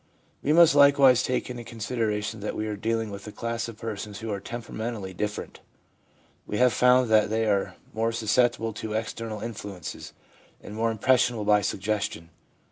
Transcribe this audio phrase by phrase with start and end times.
[0.41, 4.17] We must likewise take into consideration that we are dealing with a class of persons
[4.17, 5.59] who are temperamentally different.
[6.47, 10.13] We have found that they are more susceptible to external in fluences,
[10.59, 12.31] and more impressionable by suggestion.